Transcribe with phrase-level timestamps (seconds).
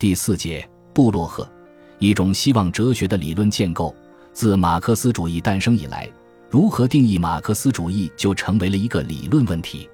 [0.00, 1.46] 第四节，布洛赫，
[1.98, 3.94] 一种希望哲学的理论建构。
[4.32, 6.08] 自马克思主义诞生以来，
[6.48, 9.86] 如何定义马克思主义就成为了一个理论问题。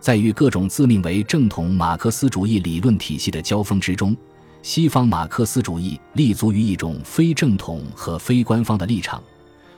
[0.00, 4.16] 在与各种自命为正统马克思主义理论体系的交锋之中，
[4.62, 9.22] 西方马克思主义立足于一种非正统和非官方的立场，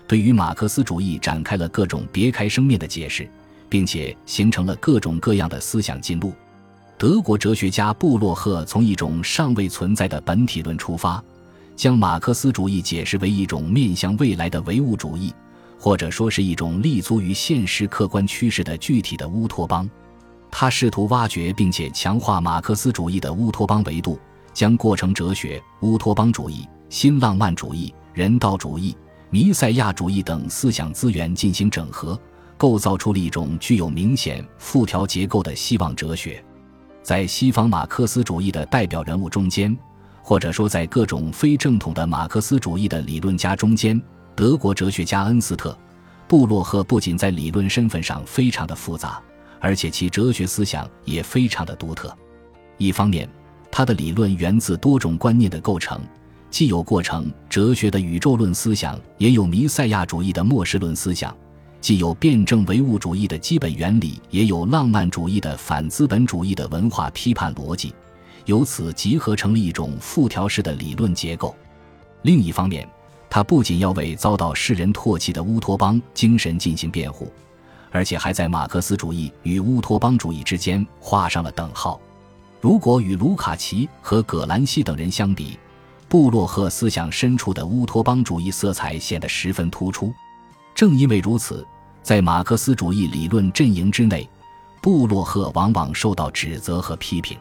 [0.07, 3.29] 对于马克思主义展开了各种别开生面的解释，
[3.69, 6.33] 并且形成了各种各样的思想进路。
[7.05, 11.23] 德国哲学家布洛赫从一种尚未存在的本体论出发，
[11.77, 15.31] 将马克思主义解释为一种面向未来的唯物主义，
[15.79, 19.87] 或者说是一种立足于现实客观趋势的具体的乌托邦。
[20.51, 24.19] 他试图挖掘并且强化马克思主义的乌托邦维度，
[24.55, 28.97] 将过程哲学、乌托邦主义、新浪漫主义、人道主义、
[29.29, 32.19] 弥赛亚主义等思想资源进行整合，
[32.57, 36.43] 构造出了一种具有明显复条结构的希望哲学。
[37.05, 39.77] 在西方马克思主义的代表人物中间，
[40.23, 44.01] 或者说在各种非正统的马克思主义的理论家中间，
[44.35, 45.71] 德国哲学家恩斯特·
[46.27, 49.21] 布洛赫不仅在理论身份上非常的复杂，
[49.61, 52.17] 而且其哲学思想也非常的独特。
[52.79, 53.29] 一方面，
[53.71, 56.01] 他的理论源自多种观念的构成，
[56.51, 61.37] 既有过程哲学的宇宙论思想，也有弥赛亚主义的末世论思想。
[61.85, 67.95] 既有辩证唯物主义的基本原理，也有浪漫主义的反资本主义的文化批判逻辑，
[68.47, 71.55] 由此集合成了一种复条式的理论结构。
[72.23, 72.89] 另一方面，
[73.29, 77.31] 他不仅要为遭到世人唾弃的乌托邦精神进行辩护，
[77.91, 82.01] 而且还在马克思主义与乌托邦主义之间画上了等号。
[82.63, 85.59] 如果与卢卡奇和葛兰西等人相比，
[86.09, 90.11] 布洛赫思想深处的乌托邦主义色彩显得十分突出。
[90.75, 91.63] 正因为如此。
[92.05, 94.29] 在马克思主义理论阵营之内，
[94.83, 97.35] 布洛赫往往受到指责和批评，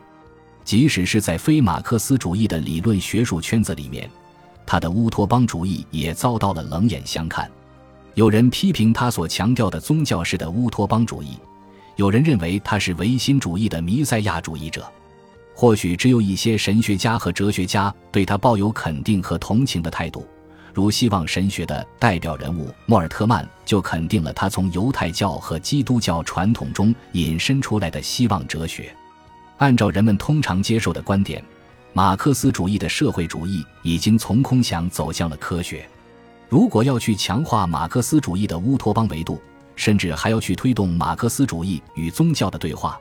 [0.63, 4.09] 即使是在非马克思主义的理论学术圈子里面，
[4.65, 7.51] 他的乌托邦主义也遭到了冷眼相看。
[8.13, 11.37] 有人批评他所强调的宗教式的乌托邦主义，
[11.97, 14.89] 有人认为他是唯心主义的弥赛亚主义者。
[15.53, 20.25] 或许只有一些神学家和哲学家对他抱有肯定和同情的态度。
[20.73, 28.93] 如希望神学的代表人物莫尔特曼就肯定了他从犹太教和基督教传统中引申出来的希望哲学。
[29.57, 31.43] 按照人们通常接受的观点，
[31.93, 35.87] 马克思主义的社会主义已经从空想走向了科学。
[36.49, 39.39] 如果要去强化马克思主义的乌托邦维度，
[39.75, 42.99] 甚至还要去推动马克思主义与宗教的对话，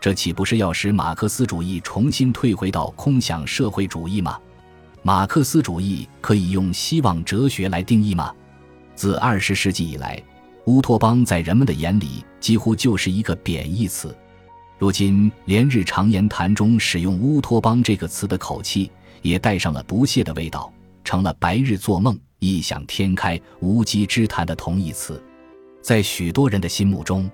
[0.00, 4.38] 这岂不是要使马克思主义重新退回到空想社会主义吗？
[5.06, 8.32] 马克思主义可以用希望哲学来定义吗？
[8.94, 10.18] 自二十世纪以来，
[10.64, 14.16] 乌托邦在人们的眼里几乎就是一个贬义词。
[14.78, 20.72] 如今，连日常言谈中使用“乌托邦”这个词的口气也带上了不屑的味道，
[21.04, 25.22] 成了白日做梦、异想天开、无稽之谈的同义词。
[25.82, 27.30] 在许多人的心目中，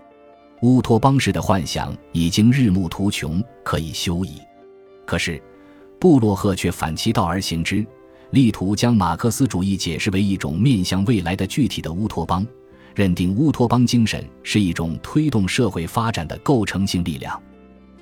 [0.62, 4.40] 乌托邦式的幻想已经日暮途穷，可以休矣。
[5.06, 5.40] 可是。
[6.00, 7.86] 布洛赫却反其道而行之，
[8.30, 12.44] 力图将马克思主义解释为一种面向未来的具体的乌托邦，
[12.94, 17.38] 认定乌托邦精神是一种推动社会发展的构成性力量。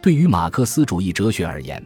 [0.00, 1.84] 对于马克思主义哲学而言，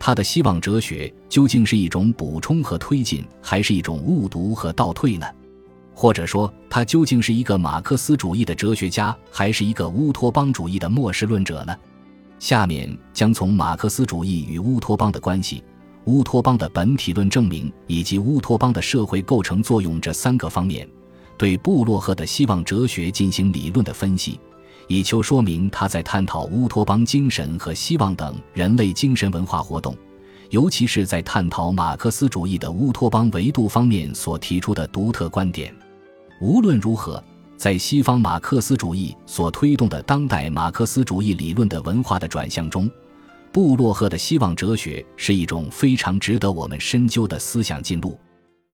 [0.00, 5.26] 他的希望哲学究竟是一种补充和推进，还是一种误读和倒退呢？
[5.94, 11.76] 或者说，他究竟是一个马克思主义的哲学家，还是一个乌托邦主义的末世论者呢？
[12.42, 15.62] 下面将从马克思主义与乌托邦的关系、
[16.06, 20.84] 乌托邦的本体论证明以及乌托邦的社会构成作用这三个方面，
[21.38, 24.40] 对布洛赫的希望哲学进行理论的分析，
[24.88, 29.96] 以求说明他在探讨乌托邦精神和希望等人类精神文化活动，
[30.50, 35.72] 尤其是在探讨马克思主义的乌托邦维度方面所提出的独特观点。
[36.40, 37.22] 无论如何。
[37.62, 42.90] 在西方马克思主义所推动的当代马克思主义理论的文化的转向中，
[43.52, 48.18] 布洛赫的希望哲学是一种非常值得我们深究的思想进路。